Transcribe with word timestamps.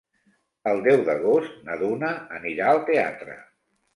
El 0.71 0.79
deu 0.87 1.01
d'agost 1.09 1.59
na 1.67 1.77
Duna 1.83 2.09
anirà 2.39 2.71
al 2.71 2.81
teatre. 2.89 3.37